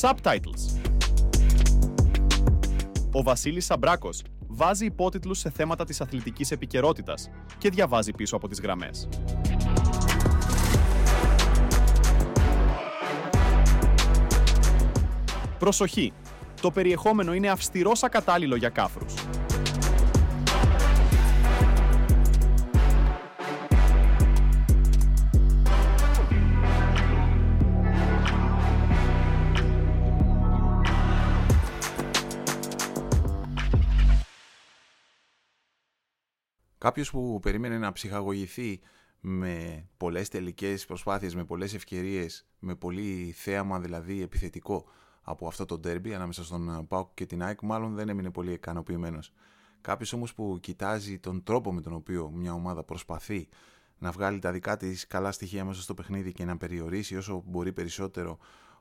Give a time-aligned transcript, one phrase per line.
[0.00, 0.90] Subtitles
[3.12, 8.60] Ο Βασίλης Σαμπράκος βάζει υπότιτλους σε θέματα της αθλητικής επικαιρότητας και διαβάζει πίσω από τις
[8.60, 9.08] γραμμές.
[15.58, 16.12] Προσοχή!
[16.60, 19.14] Το περιεχόμενο είναι αυστηρός ακατάλληλο για κάφρους.
[36.86, 38.80] Κάποιος που περίμενε να ψυχαγωγηθεί
[39.20, 44.84] με πολλές τελικές προσπάθειες, με πολλές ευκαιρίες, με πολύ θέαμα δηλαδή επιθετικό
[45.22, 49.32] από αυτό το ντέρμπι ανάμεσα στον Πάουκ και την ΑΕΚ, μάλλον δεν έμεινε πολύ ικανοποιημένος.
[49.80, 53.48] Κάποιος όμως που κοιτάζει τον τρόπο με τον οποίο μια ομάδα προσπαθεί
[53.98, 57.72] να βγάλει τα δικά της καλά στοιχεία μέσα στο παιχνίδι και να περιορίσει όσο μπορεί
[57.72, 58.38] περισσότερο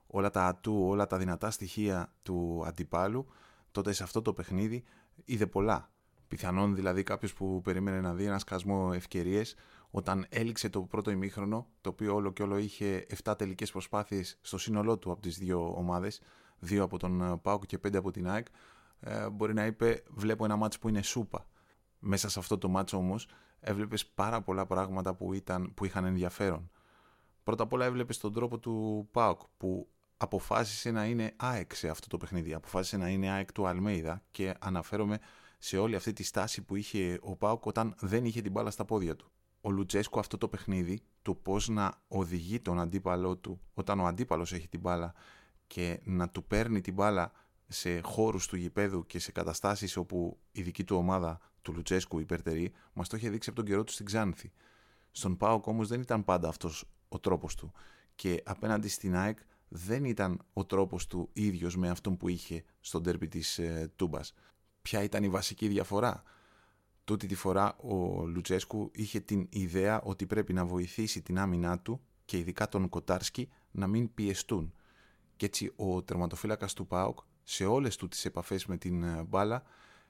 [0.08, 3.28] όλα τα ατού, όλα τα δυνατά στοιχεία του αντιπάλου,
[3.72, 4.84] τότε σε αυτό το παιχνίδι
[5.26, 5.90] είδε πολλά.
[6.28, 9.56] Πιθανόν δηλαδή κάποιος που περίμενε να δει ένα σκασμό ευκαιρίες,
[9.90, 14.58] όταν έληξε το πρώτο ημίχρονο, το οποίο όλο και όλο είχε 7 τελικές προσπάθειες στο
[14.58, 16.22] σύνολό του από τις δύο ομάδες,
[16.60, 18.48] δύο από τον ε, Πάουκ και πέντε από την ΑΕΚ,
[19.00, 21.48] ε, μπορεί να είπε: Βλέπω ένα μάτσο που είναι σούπα.
[22.00, 23.28] Μέσα σε αυτό το μάτσο όμως
[23.60, 26.70] έβλεπες πάρα πολλά πράγματα που, ήταν, που είχαν ενδιαφέρον.
[27.44, 32.08] Πρώτα απ' όλα έβλεπες τον τρόπο του Πάουκ που αποφάσισε να είναι ΑΕΚ σε αυτό
[32.08, 32.54] το παιχνίδι.
[32.54, 35.20] Αποφάσισε να είναι ΑΕΚ του Αλμέιδα και αναφέρομαι
[35.58, 38.86] σε όλη αυτή τη στάση που είχε ο Πάουκ όταν δεν είχε την μπάλα στα
[38.86, 39.32] πόδια του.
[39.62, 44.54] Ο Λουτσέσκο αυτό το παιχνίδι, του πώς να οδηγεί τον αντίπαλό του όταν ο αντίπαλος
[44.54, 45.14] έχει την μπάλα
[45.68, 47.32] και να του παίρνει την μπάλα
[47.68, 52.72] σε χώρους του γηπέδου και σε καταστάσεις όπου η δική του ομάδα του Λουτσέσκου υπερτερεί,
[52.94, 54.52] μας το είχε δείξει από τον καιρό του στην Ξάνθη.
[55.12, 57.72] Στον Πάοκ όμως δεν ήταν πάντα αυτός ο τρόπος του
[58.16, 59.38] και απέναντι στην ΑΕΚ
[59.68, 64.34] δεν ήταν ο τρόπος του ίδιος με αυτόν που είχε στον τέρπι της ε, Τούμπας.
[64.86, 66.24] Ποια ήταν η βασική διαφορά.
[67.04, 72.02] Τούτη τη φορά ο Λουτσέσκου είχε την ιδέα ότι πρέπει να βοηθήσει την άμυνά του
[72.26, 74.74] και ειδικά τον Κοτάρσκι να μην πιεστούν.
[75.36, 79.64] Και έτσι ο τερματοφύλακας του ΠΑΟΚ σε όλες του τις επαφές με την ε, μπάλα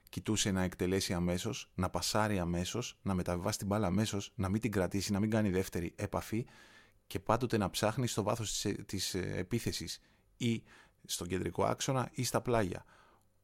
[0.09, 4.72] κοιτούσε να εκτελέσει αμέσως, να πασάρει αμέσως, να μεταβιβάσει την μπάλα αμέσως, να μην την
[4.72, 6.46] κρατήσει, να μην κάνει δεύτερη επαφή
[7.07, 10.02] και πάντοτε να ψάχνει στο βάθος της ε, επίθεσης
[10.38, 10.63] ή
[11.06, 12.86] στον κεντρικό άξονα ή στα πλάγια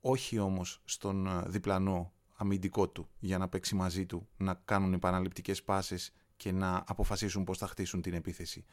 [0.02, 5.64] όχι όμως στον ε, διπλανό αμυντικό του για να παίξει μαζί του, να κάνουν επαναληπτικές
[5.64, 8.66] πάσες και να αποφασίσουν πώς θα χτίσουν την επίθεση.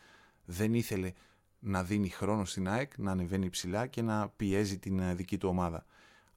[0.44, 1.12] Δεν ήθελε
[1.58, 5.48] να δίνει χρόνο στην ΑΕΚ, να ανεβαίνει ψηλά και να πιέζει την ε, δική του
[5.48, 5.86] ομάδα.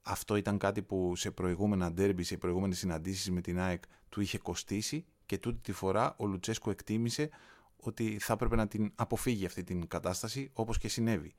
[0.02, 4.38] Αυτό ήταν κάτι που σε προηγούμενα ντέρμπι, σε προηγούμενες συναντήσεις με την ΑΕΚ του είχε
[4.38, 7.30] κοστίσει και τούτη τη φορά ο Λουτσέσκο εκτίμησε
[7.76, 11.34] ότι θα έπρεπε να την αποφύγει αυτή την κατάσταση όπως και συνέβη.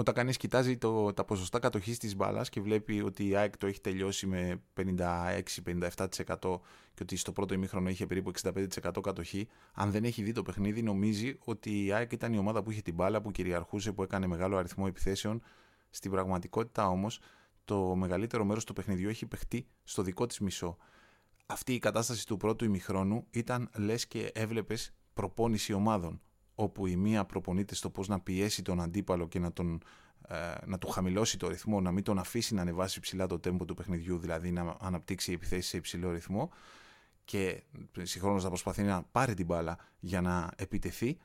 [0.00, 3.66] Όταν κανείς κοιτάζει το, τα ποσοστά κατοχής της μπάλας και βλέπει ότι η ΑΕΚ το
[3.66, 6.58] έχει τελειώσει με 56-57%
[6.94, 10.82] και ότι στο πρώτο ημίχρονο είχε περίπου 65% κατοχή, αν δεν έχει δει το παιχνίδι
[10.82, 14.26] νομίζει ότι η ΑΕΚ ήταν η ομάδα που είχε την μπάλα, που κυριαρχούσε, που έκανε
[14.26, 15.42] μεγάλο αριθμό επιθέσεων.
[15.90, 17.20] Στην πραγματικότητα όμως
[17.64, 20.76] το μεγαλύτερο μέρος του παιχνιδιού έχει παιχτεί στο δικό της μισό.
[21.46, 26.20] Αυτή η κατάσταση του πρώτου ημιχρόνου ήταν λες και έβλεπες προπόνηση ομάδων
[26.60, 29.82] όπου η μία προπονείται στο πώς να πιέσει τον αντίπαλο και να, τον,
[30.28, 33.64] ε, να του χαμηλώσει το ρυθμό, να μην τον αφήσει να ανεβάσει ψηλά το τέμπο
[33.64, 36.50] του παιχνιδιού, δηλαδή να αναπτύξει επιθέσεις σε υψηλό ρυθμό
[37.24, 37.62] και
[38.02, 41.18] συγχρόνως να προσπαθεί να πάρει την μπάλα για να επιτεθεί.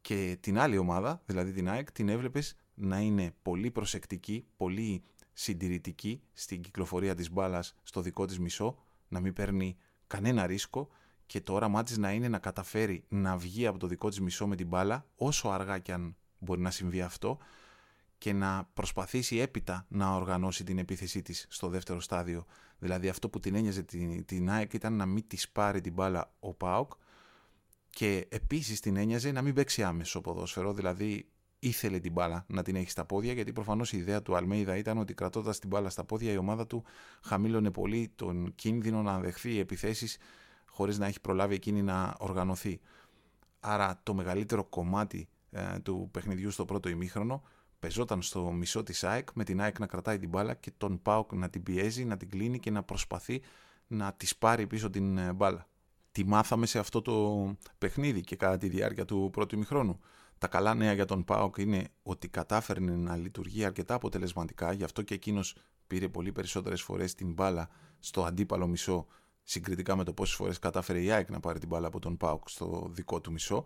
[0.00, 5.02] Και την άλλη ομάδα, δηλαδή την ΑΕΚ, την έβλεπες να είναι πολύ προσεκτική, πολύ
[5.32, 8.78] συντηρητική στην κυκλοφορία της μπάλας στο δικό της μισό,
[9.08, 10.88] να μην παίρνει κανένα ρίσκο
[11.32, 14.46] και το όραμά τη να είναι να καταφέρει να βγει από το δικό της μισό
[14.46, 17.38] με την μπάλα, όσο αργά και αν μπορεί να συμβεί αυτό,
[18.18, 22.46] και να προσπαθήσει έπειτα να οργανώσει την επίθεσή της στο δεύτερο στάδιο.
[22.78, 26.34] Δηλαδή αυτό που την ένοιαζε την, την ΑΕΚ ήταν να μην της πάρει την μπάλα
[26.40, 26.92] ο ΠΑΟΚ
[27.90, 31.28] και επίσης την ένοιαζε να μην παίξει άμεσο ποδόσφαιρο, δηλαδή
[31.58, 34.98] ήθελε την μπάλα να την έχει στα πόδια γιατί προφανώς η ιδέα του Αλμέιδα ήταν
[34.98, 36.84] ότι κρατώντας την μπάλα στα πόδια η ομάδα του
[37.22, 40.18] χαμήλωνε πολύ τον κίνδυνο να δεχθεί επιθέσεις
[40.72, 42.80] χωρίς να έχει προλάβει εκείνη να οργανωθεί.
[43.60, 47.42] Άρα το μεγαλύτερο κομμάτι ε, του παιχνιδιού στο πρώτο ημίχρονο
[47.78, 51.32] πεζόταν στο μισό της ΑΕΚ με την ΑΕΚ να κρατάει την μπάλα και τον ΠΑΟΚ
[51.32, 53.42] να την πιέζει, να την κλείνει και να προσπαθεί
[53.86, 55.66] να της πάρει πίσω την ε, μπάλα.
[56.12, 57.46] Τι μάθαμε σε αυτό το
[57.78, 60.00] παιχνίδι και κατά τη διάρκεια του πρώτου ημιχρόνου;
[60.38, 65.02] Τα καλά νέα για τον ΠΑΟΚ είναι ότι κατάφερνε να λειτουργεί αρκετά αποτελεσματικά, γι' αυτό
[65.02, 67.68] και εκείνος πήρε πολύ περισσότερες φορές την μπάλα
[67.98, 69.06] στο αντίπαλο μισό
[69.42, 72.48] συγκριτικά με το πόσες φορές κατάφερε η ΑΕΚ να πάρει την μπάλα από τον Πάουκ
[72.48, 73.64] στο δικό του μισό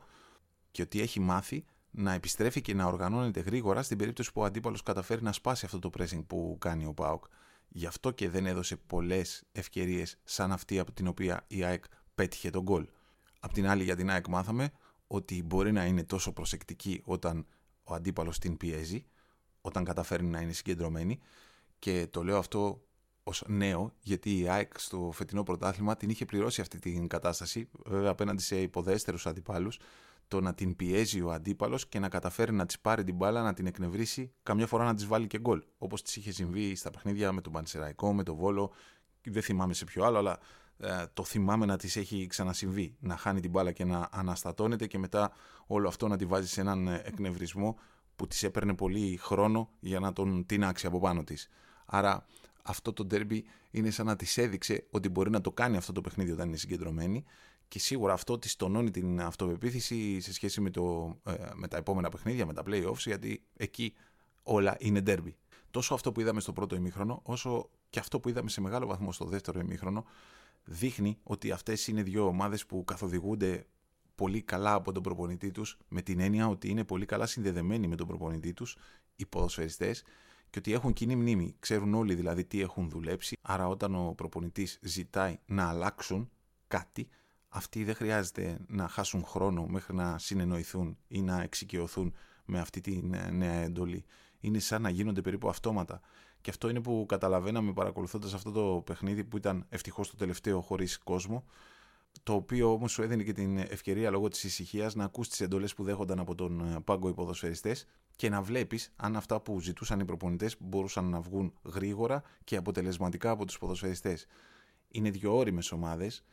[0.71, 4.83] και ότι έχει μάθει να επιστρέφει και να οργανώνεται γρήγορα στην περίπτωση που ο αντίπαλος
[4.83, 7.25] καταφέρει να σπάσει αυτό το pressing που κάνει ο Πάοκ.
[7.69, 11.85] Γι' αυτό και δεν έδωσε πολλές ευκαιρίες σαν αυτή από την οποία η ΑΕΚ
[12.15, 12.87] πέτυχε τον γκολ.
[13.41, 14.71] Απ' την άλλη, για την ΑΕΚ μάθαμε
[15.07, 17.47] ότι μπορεί να είναι τόσο προσεκτική όταν
[17.85, 19.05] ο αντίπαλος την πιέζει,
[19.61, 21.21] όταν καταφέρνει να είναι συγκεντρωμένη.
[21.79, 22.86] Και το λέω αυτό
[23.29, 28.11] ως νέο, γιατί η ΑΕΚ στο φετινό πρωτάθλημα την είχε πληρώσει αυτή την κατάσταση, βέβαια
[28.11, 29.79] απέναντι σε υποδέστερους αντιπάλους,
[30.29, 33.55] το να την πιέζει ο αντίπαλος και να καταφέρει να της πάρει την μπάλα, να
[33.55, 35.63] την εκνευρίσει, καμιά φορά να της βάλει και γκολ.
[35.79, 38.73] Όπως της είχε συμβεί στα παιχνίδια με τον Πανσεραϊκό, με τον Βόλο,
[39.23, 40.39] δεν θυμάμαι σε ποιο άλλο, αλλά
[40.79, 42.97] ε, το θυμάμαι να της έχει ξανασυμβεί.
[43.01, 45.33] Να χάνει την μπάλα και να αναστατώνεται και μετά
[45.67, 47.79] όλο αυτό να τη βάζει σε έναν ε, εκνευρισμό
[48.17, 51.49] που της έπαιρνε πολύ χρόνο για να τον τίναξει από πάνω της.
[51.87, 52.27] Άρα
[52.67, 56.01] αυτό το ντέρμπι είναι σαν να της έδειξε ότι μπορεί να το κάνει αυτό το
[56.01, 57.25] παιχνίδι όταν είναι συγκεντρωμένη
[57.69, 62.09] και σίγουρα αυτό της τονώνει την αυτοπεποίθηση σε σχέση με, το, ε, με τα επόμενα
[62.09, 63.95] παιχνίδια, με τα playoffs, γιατί εκεί
[64.43, 65.33] όλα είναι derby.
[65.71, 69.13] Τόσο αυτό που είδαμε στο πρώτο ημίχρονο, όσο και αυτό που είδαμε σε μεγάλο βαθμό
[69.13, 70.05] στο δεύτερο ημίχρονο,
[70.65, 73.67] δείχνει ότι αυτές είναι δύο ομάδες που καθοδηγούνται
[74.15, 77.97] πολύ καλά από τον προπονητή τους, με την έννοια ότι είναι πολύ καλά συνδεδεμένοι με
[77.97, 78.77] τον προπονητή τους,
[79.17, 80.03] οι ποδοσφαιριστές,
[80.51, 81.55] και ότι έχουν κοινή μνήμη.
[81.59, 83.37] Ξέρουν όλοι δηλαδή τι έχουν δουλέψει.
[83.43, 86.31] Άρα, όταν ο προπονητής ζητάει να αλλάξουν
[86.69, 87.09] κάτι,
[87.49, 92.15] αυτοί δεν χρειάζεται να χάσουν χρόνο μέχρι να συνεννοηθούν ή να εξοικειωθούν
[92.45, 94.05] με αυτή τη νέα εντολή.
[94.41, 96.01] Είναι σαν να γίνονται περίπου αυτόματα.
[96.41, 100.99] Και αυτό είναι που καταλαβαίναμε παρακολουθώντας αυτό το παιχνίδι που ήταν ευτυχώς το τελευταίο χωρίς
[100.99, 101.45] κόσμο,
[102.23, 105.75] το οποίο όμως σου έδινε και την ευκαιρία λόγω της ησυχίας να ακούσει τις εντολές
[105.75, 107.87] που δέχονταν από τον ε, πάγκο οι ποδοσφαιριστές
[108.17, 113.31] και να βλέπεις αν αυτά που ζητούσαν οι προπονητές μπορούσαν να βγουν γρήγορα και αποτελεσματικά
[113.31, 114.27] από τους ποδοσφαιριστές.
[114.89, 116.25] Είναι δύο όριμες ομάδες,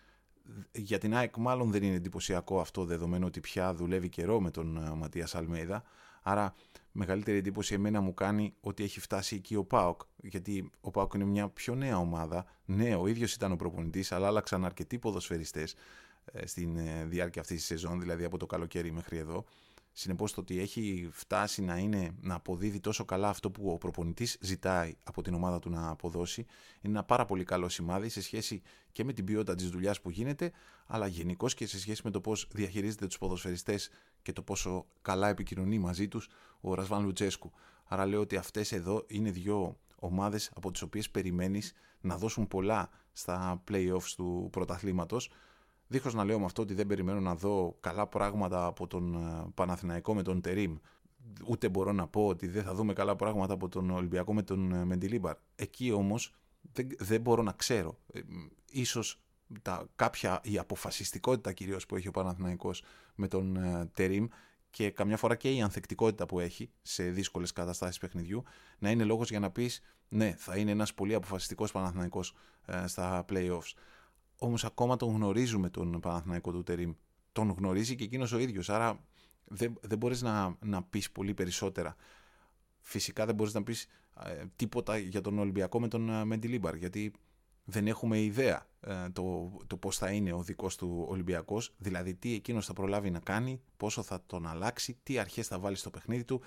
[0.71, 4.77] για την ΑΕΚ μάλλον δεν είναι εντυπωσιακό αυτό δεδομένου ότι πια δουλεύει καιρό με τον
[4.77, 5.83] ε, Ματίας Αλμέιδα.
[6.23, 6.53] Άρα
[6.91, 10.01] μεγαλύτερη εντύπωση εμένα μου κάνει ότι έχει φτάσει εκεί ο Πάοκ.
[10.15, 12.45] Γιατί ο Πάοκ είναι μια πιο νέα ομάδα.
[12.65, 15.75] Ναι, ο ίδιος ήταν ο προπονητής, αλλά άλλαξαν αρκετοί ποδοσφαιριστές
[16.25, 19.45] ε, στην ε, διάρκεια αυτής της σεζόν, δηλαδή από το καλοκαίρι μέχρι εδώ.
[19.95, 24.37] Συνεπώς το ότι έχει φτάσει να, είναι, να αποδίδει τόσο καλά αυτό που ο προπονητής
[24.41, 26.45] ζητάει από την ομάδα του να αποδώσει
[26.81, 28.61] είναι ένα πάρα πολύ καλό σημάδι σε σχέση
[28.91, 30.51] και με την ποιότητα της δουλειάς που γίνεται
[30.85, 33.89] αλλά γενικώς και σε σχέση με το πώς διαχειρίζεται τους ποδοσφαιριστές
[34.21, 36.29] και το πόσο καλά επικοινωνεί μαζί τους
[36.61, 37.51] ο Ρασβάν Λουτσέσκου.
[37.83, 42.89] Άρα λέω ότι αυτές εδώ είναι δύο ομάδες από τις οποίες περιμένεις να δώσουν πολλά
[43.11, 45.29] στα playoffs του πρωταθλήματος
[45.93, 49.51] Δίχως να λέω με αυτό ότι δεν περιμένω να δω καλά πράγματα από τον ε,
[49.53, 50.75] Παναθηναϊκό με τον Τερίμ.
[51.47, 54.71] Ούτε μπορώ να πω ότι δεν θα δούμε καλά πράγματα από τον Ολυμπιακό με τον
[54.71, 55.35] ε, Μεντιλίμπαρ.
[55.55, 57.97] Εκεί όμως δεν, δεν μπορώ να ξέρω.
[58.13, 58.19] Ε,
[58.71, 59.21] ίσως
[59.61, 62.83] τα, κάποια, η αποφασιστικότητα κυρίως που έχει ο Παναθηναϊκός
[63.15, 63.57] με τον
[63.93, 64.27] Τερίμ
[64.69, 68.43] και καμιά φορά και η ανθεκτικότητα που έχει σε δύσκολες καταστάσεις παιχνιδιού
[68.79, 72.35] να είναι λόγος για να πεις ναι, θα είναι ένας πολύ αποφασιστικός Παναθηναϊκός
[72.85, 73.73] στα playoffs.
[74.43, 76.93] Όμως ακόμα τον γνωρίζουμε τον Παναθηναϊκό του Τερίμ.
[77.31, 78.69] Τον γνωρίζει και εκείνος ο ίδιος.
[78.69, 79.03] Άρα
[79.43, 81.95] δεν, δεν μπορείς να, να πεις πολύ περισσότερα.
[82.79, 83.87] Φυσικά δεν μπορείς να πεις
[84.23, 87.13] ε, τίποτα για τον Ολυμπιακό με τον ε, Μεντιλίμπαρ, γιατί
[87.63, 92.33] δεν έχουμε ιδέα ε, το, το πώς θα είναι ο δικός του Ολυμπιακός, δηλαδή τι
[92.33, 96.23] εκείνος θα προλάβει να κάνει, πόσο θα τον αλλάξει, τι αρχές θα βάλει στο παιχνίδι
[96.23, 96.41] του.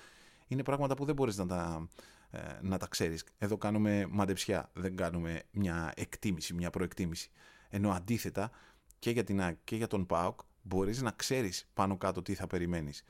[0.46, 1.88] Είναι πράγματα που δεν μπορείς να τα,
[2.30, 3.24] ε, να τα ξέρεις.
[3.38, 7.30] Εδώ κάνουμε μαντεψιά, δεν κάνουμε μια εκτίμηση, μια προεκτίμηση.
[7.68, 8.50] Ενώ αντίθετα
[8.99, 12.46] και για την ΑΕΚ και για τον ΠΑΟΚ μπορείς να ξέρεις πάνω κάτω τι θα
[12.46, 13.02] περιμένεις.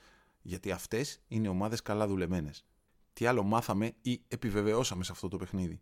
[0.42, 2.64] Γιατί αυτές είναι ομάδες καλά δουλεμένες.
[3.12, 5.80] Τι άλλο μάθαμε ή επιβεβαιώσαμε σε αυτό το παιχνίδι.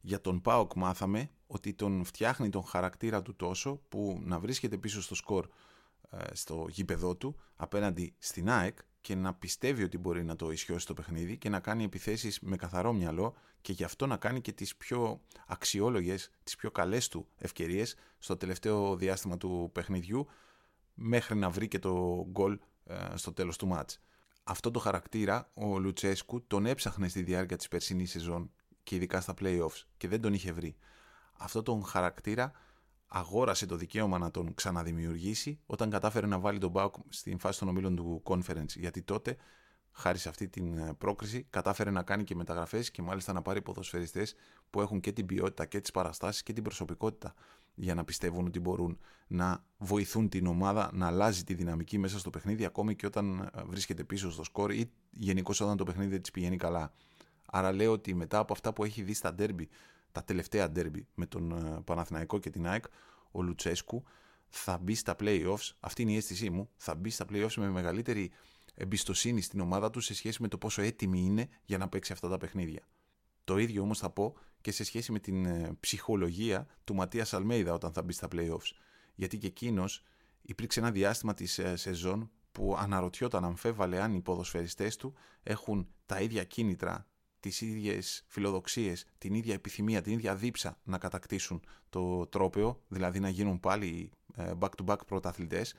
[0.00, 5.02] Για τον ΠΑΟΚ μάθαμε ότι τον φτιάχνει τον χαρακτήρα του τόσο που να βρίσκεται πίσω
[5.02, 5.48] στο σκορ
[6.10, 10.86] ε, στο γήπεδό του απέναντι στην ΑΕΚ και να πιστεύει ότι μπορεί να το ισιώσει
[10.86, 14.52] το παιχνίδι και να κάνει επιθέσεις με καθαρό μυαλό και γι' αυτό να κάνει και
[14.52, 20.26] τις πιο αξιόλογες, τις πιο καλές του ευκαιρίες στο τελευταίο διάστημα του παιχνιδιού
[20.94, 24.00] μέχρι να βρει και το γκολ ε, στο τέλος του μάτς.
[24.44, 28.50] Αυτό το χαρακτήρα ο Λουτσέσκου τον έψαχνε στη διάρκεια της περσινής σεζόν
[28.82, 30.76] και ειδικά στα playoffs και δεν τον είχε βρει.
[31.38, 32.52] Αυτό τον χαρακτήρα
[33.08, 37.68] αγόρασε το δικαίωμα να τον ξαναδημιουργήσει όταν κατάφερε να βάλει τον Μπάουκ στην φάση των
[37.68, 38.76] ομίλων του Conference.
[38.76, 39.36] Γιατί τότε,
[39.92, 43.62] χάρη σε αυτή την ε, πρόκριση, κατάφερε να κάνει και μεταγραφές και μάλιστα να πάρει
[43.62, 44.34] ποδοσφαιριστές
[44.70, 47.34] που έχουν και την ποιότητα και τις παραστάσεις και την προσωπικότητα
[47.74, 52.30] για να πιστεύουν ότι μπορούν να βοηθούν την ομάδα να αλλάζει τη δυναμική μέσα στο
[52.30, 56.20] παιχνίδι, ακόμη και όταν ε, βρίσκεται πίσω στο σκορ ή γενικώς όταν το παιχνίδι δεν
[56.22, 56.92] της πηγαίνει καλά.
[57.50, 59.68] Άρα λέω ότι μετά από αυτά που έχει δει στα ντέρμπι
[60.12, 62.84] τα τελευταία ντέρμπι με τον ε, Παναθηναϊκό και την ΑΕΚ,
[63.30, 64.04] ο Λουτσέσκου
[64.48, 68.30] θα μπει στα playoffs, αυτή είναι η αίσθησή μου, θα μπει στα playoffs με μεγαλύτερη
[68.74, 72.28] εμπιστοσύνη στην ομάδα του σε σχέση με το πόσο έτοιμη είναι για να παίξει αυτά
[72.28, 72.88] τα παιχνίδια.
[73.44, 77.72] Το ίδιο όμως θα πω και σε σχέση με την ε, ψυχολογία του Ματίας Αλμέιδα
[77.72, 78.70] όταν θα μπει στα playoffs.
[79.14, 80.04] Γιατί και εκείνος
[80.42, 86.20] υπήρξε ένα διάστημα της ε, σεζόν που αναρωτιόταν αμφέβαλε αν οι ποδοσφαιριστές του έχουν τα
[86.20, 87.06] ίδια κίνητρα,
[87.40, 93.28] τις ίδιες φιλοδοξίες, την ίδια επιθυμία, την ίδια δίψα να κατακτήσουν το τρόπεο, δηλαδή να
[93.28, 95.74] γίνουν πάλι ε, back-to-back πρωταθλητές.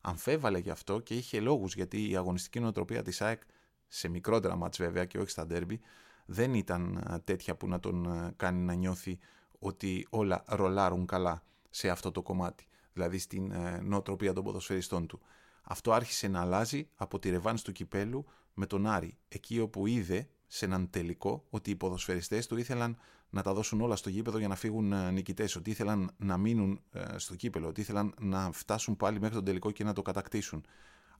[0.00, 3.42] Αμφέβαλε γι' αυτό και είχε λόγους γιατί η αγωνιστική νοοτροπία της ΑΕΚ
[3.86, 5.80] σε μικρότερα μάτς βέβαια και όχι στα ντέρμπι
[6.26, 9.18] δεν ήταν ε, τέτοια που να τον ε, κάνει να νιώθει
[9.58, 13.52] ότι όλα ρολάρουν καλά σε αυτό το κομμάτι, δηλαδή στην
[13.82, 15.20] νοοτροπία των ποδοσφαιριστών του.
[15.62, 18.24] Αυτό άρχισε να αλλάζει από τη ρεβάνς του κυπέλου
[18.54, 22.98] με τον Άρη, εκεί όπου είδε σε έναν τελικό ότι οι ποδοσφαιριστές του ήθελαν
[23.30, 26.80] να τα δώσουν όλα στο γήπεδο για να φύγουν ε, νικητές, ότι ήθελαν να μείνουν
[26.92, 30.64] ε, στο κύπελο, ότι ήθελαν να φτάσουν πάλι μέχρι τον τελικό και να το κατακτήσουν.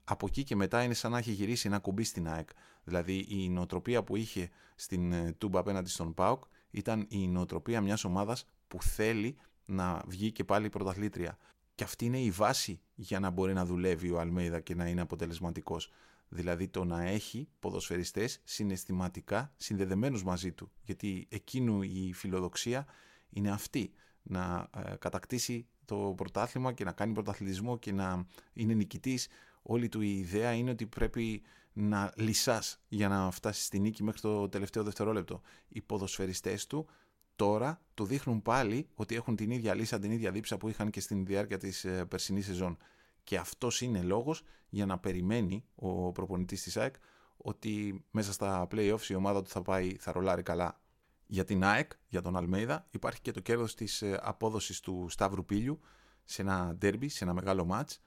[0.05, 2.49] Από εκεί και μετά είναι σαν να έχει γυρίσει ένα κουμπί στην ΑΕΚ.
[2.85, 8.05] Δηλαδή η νοοτροπία που είχε στην ε, Τούμπα απέναντι στον ΠΑΟΚ ήταν η νοοτροπία μιας
[8.05, 11.39] ομάδας που θέλει να βγει και πάλι πρωταθλήτρια.
[11.75, 15.01] Και αυτή είναι η βάση για να μπορεί να δουλεύει ο Αλμέιδα και να είναι
[15.01, 15.91] αποτελεσματικός.
[16.33, 20.71] Δηλαδή το να έχει ποδοσφαιριστές συναισθηματικά συνδεδεμένους μαζί του.
[20.83, 22.87] Γιατί εκείνου η φιλοδοξία
[23.31, 23.93] είναι αυτή.
[24.23, 29.29] Να ε, κατακτήσει το πρωτάθλημα και να κάνει πρωταθλητισμό και να είναι νικητής.
[29.63, 34.21] Όλη του η ιδέα είναι ότι πρέπει να λυσάς για να φτάσεις στη νίκη μέχρι
[34.21, 35.41] το τελευταίο δευτερόλεπτο.
[35.69, 36.87] Οι ποδοσφαιριστές του
[37.37, 41.01] τώρα του δείχνουν πάλι ότι έχουν την ίδια λύσα, την ίδια δίψα που είχαν και
[41.01, 42.77] στην διάρκεια της ε, περσινής σεζόν.
[43.31, 46.95] Και αυτός είναι λόγος για να περιμένει ο προπονητής της ΑΕΚ
[47.37, 50.81] ότι μέσα στα play-offs η ομάδα του θα πάει, θα ρολάρει καλά.
[51.27, 55.45] Για την ΑΕΚ, για τον Αλμέιδα, υπάρχει και το κέρδος της ε, απόδοσης του Σταύρου
[55.45, 55.81] Πίλιου
[56.25, 58.03] σε ένα ντέρμπι, σε ένα μεγάλο μάτς,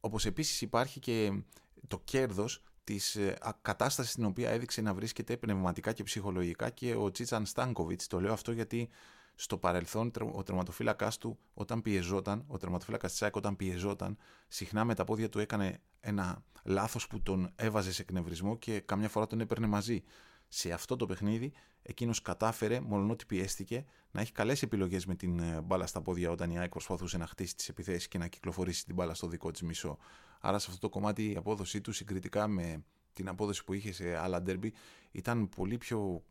[0.00, 1.42] όπως επίσης υπάρχει και
[1.88, 7.10] το κέρδος της ε, κατάστασης στην οποία έδειξε να βρίσκεται πνευματικά και ψυχολογικά και ο
[7.10, 8.06] Τσίτσαν Στάνκοβιτς.
[8.06, 8.88] Το λέω αυτό γιατί
[9.34, 14.16] στο παρελθόν ο τερματοφύλακα του όταν πιεζόταν, ο τερματοφύλακας της ΑΕΚ όταν πιεζόταν,
[14.48, 19.08] συχνά με τα πόδια του έκανε ένα λάθος που τον έβαζε σε εκνευρισμό και καμιά
[19.08, 20.02] φορά τον έπαιρνε μαζί.
[20.48, 25.38] Σε αυτό το παιχνίδι εκείνος κατάφερε, μόνο ότι πιέστηκε, να έχει καλές επιλογές με την
[25.38, 28.84] ε, μπάλα στα πόδια όταν η ΑΕΚ προσπαθούσε να χτίσει τις επιθέσεις και να κυκλοφορήσει
[28.84, 29.98] την μπάλα στο δικό της μισό.
[30.40, 34.16] Άρα σε αυτό το κομμάτι η απόδοσή του συγκριτικά με την απόδοση που είχε σε
[34.16, 34.72] άλλα ντέρμπι
[35.10, 36.22] ήταν πολύ πιο.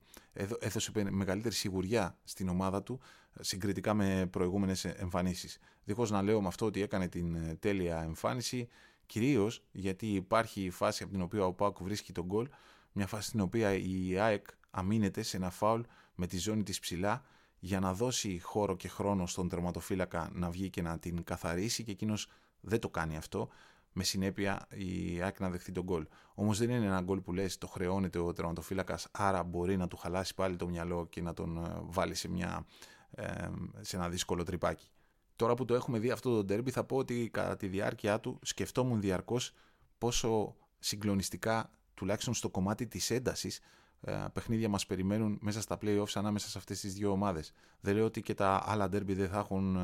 [0.60, 3.00] έδωσε μεγαλύτερη σιγουριά στην ομάδα του
[3.40, 5.60] συγκριτικά με προηγούμενες εμφανίσεις.
[5.84, 8.68] Δίχως να λέω με αυτό ότι έκανε την ε, τέλεια εμφάνιση,
[9.06, 12.50] κυρίως γιατί υπάρχει η φάση από την οποία ο Πάουκ βρίσκει τον γκολ,
[12.92, 15.82] μια φάση στην οποία η ΑΕΚ αμήνεται σε ένα φάουλ
[16.16, 17.24] με τη ζώνη της ψηλά
[17.60, 21.92] για να δώσει χώρο και χρόνο στον τερματοφύλακα να βγει και να την καθαρίσει και
[21.92, 22.28] εκείνος
[22.62, 23.50] δεν το κάνει αυτό
[23.94, 26.08] με συνέπεια η ΑΕΚ να δεχτεί τον γκολ.
[26.34, 29.98] Όμως δεν είναι ένα γκολ που λες το χρεώνεται ο τερματοφύλακας, άρα μπορεί να του
[29.98, 32.66] χαλάσει πάλι το μυαλό και να τον ε, βάλει σε, μια,
[33.12, 33.48] ε,
[33.80, 34.90] σε ένα δύσκολο τρυπάκι.
[35.36, 38.40] Τώρα που το έχουμε δει αυτό το ντέρμπι, θα πω ότι κατά τη διάρκεια του
[38.42, 39.54] σκεφτόμουν διαρκώς
[39.98, 43.60] πόσο συγκλονιστικά, τουλάχιστον στο κομμάτι της έντασης,
[44.02, 47.54] ε, παιχνίδια μας περιμένουν μέσα στα playoffs ανάμεσα σε αυτές τις δύο ομάδες.
[47.80, 49.78] Δεν λέω ότι και τα άλλα ντέρμπι δεν θα έχουν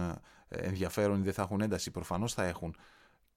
[0.47, 1.91] ενδιαφέρον ή δεν θα έχουν ένταση.
[1.91, 2.75] Προφανώς θα έχουν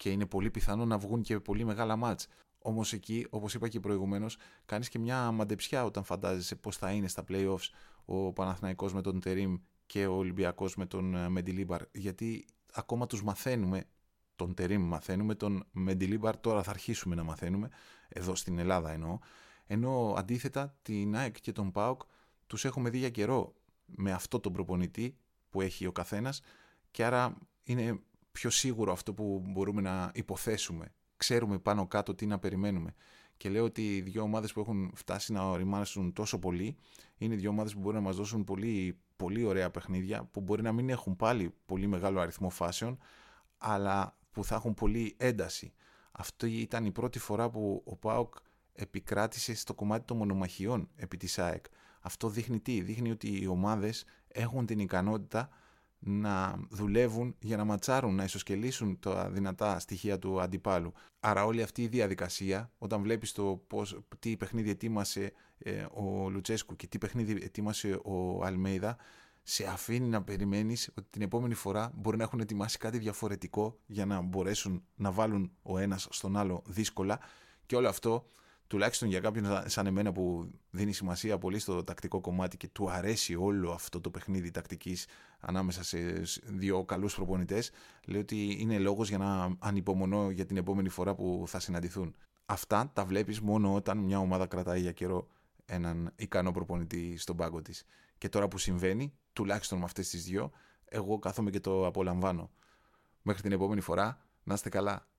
[0.01, 2.27] και είναι πολύ πιθανό να βγουν και πολύ μεγάλα μάτς.
[2.59, 7.09] Όμως εκεί, όπως είπα και προηγουμένως, κάνεις και μια μαντεψιά όταν φαντάζεσαι πώς θα είναι
[7.09, 7.69] στα playoffs
[8.05, 11.83] ο Παναθηναϊκός με τον Τερήμ και ο Ολυμπιακός με τον ε, Μεντιλίμπαρ.
[11.93, 13.85] Γιατί ακόμα τους μαθαίνουμε,
[14.37, 17.69] τον Τερήμ μαθαίνουμε, τον Μεντιλίμπαρ τώρα θα αρχίσουμε να μαθαίνουμε,
[18.09, 19.19] εδώ στην Ελλάδα εννοώ.
[19.67, 22.01] Ενώ αντίθετα την ΑΕΚ και τον ΠΑΟΚ
[22.47, 23.55] τους έχουμε δει για καιρό
[23.87, 25.17] με αυτό τον προπονητή
[25.51, 26.41] που έχει ο καθένας
[26.91, 28.01] και άρα είναι
[28.33, 30.95] πιο σίγουρο αυτό που μπορούμε να υποθέσουμε.
[31.17, 32.95] Ξέρουμε πάνω κάτω τι να περιμένουμε.
[33.37, 36.77] Και λέω ότι οι δύο ομάδες που έχουν φτάσει να οριμάσουν τόσο πολύ
[37.17, 40.73] είναι δύο ομάδες που μπορεί να μας δώσουν πολύ, πολύ ωραία παιχνίδια, που μπορεί να
[40.73, 42.99] μην έχουν πάλι πολύ μεγάλο αριθμό φάσεων,
[43.59, 45.73] αλλά που θα έχουν πολύ ένταση.
[46.13, 48.35] Αυτή ήταν η πρώτη φορά που ο Πάοκ
[48.73, 51.65] επικράτησε στο κομμάτι των μονομαχιών επί της ΑΕΚ.
[52.01, 55.49] Αυτό δείχνει τι, δείχνει ότι οι ομάδες έχουν την ικανότητα
[56.01, 60.93] να δουλεύουν για να ματσάρουν, να ισοσκελίσουν τα δυνατά στοιχεία του αντιπάλου.
[61.21, 66.77] Άρα όλη αυτή η διαδικασία, όταν βλέπεις το πώς, τι παιχνίδι ετοίμασε ε, ο Λουτσέσκου
[66.77, 68.97] και τι παιχνίδι ετοίμασε ο Αλμέιδα,
[69.43, 74.07] σε αφήνει να περιμένεις ότι την επόμενη φορά μπορεί να έχουν ετοιμάσει κάτι διαφορετικό για
[74.07, 77.21] να μπορέσουν να βάλουν ο ένας στον άλλο δύσκολα
[77.67, 78.27] και όλο αυτό
[78.71, 83.35] τουλάχιστον για κάποιον σαν εμένα που δίνει σημασία πολύ στο τακτικό κομμάτι και του αρέσει
[83.35, 85.07] όλο αυτό το παιχνίδι τακτικής
[85.41, 85.99] ανάμεσα σε
[86.45, 87.71] δύο καλούς προπονητές,
[88.07, 92.15] λέει ότι είναι λόγος για να ανυπομονώ για την επόμενη φορά που θα συναντηθούν.
[92.47, 95.29] αυτά τα βλέπεις μόνο όταν μια ομάδα κρατάει για καιρό
[95.65, 97.85] έναν ικανό προπονητή στον πάγκο της.
[98.19, 100.51] Και τώρα που συμβαίνει, τουλάχιστον με αυτές τις δυο,
[100.85, 102.51] εγώ κάθομαι και το απολαμβάνω.
[103.23, 105.10] Μέχρι την επόμενη φορά, να είστε καλά.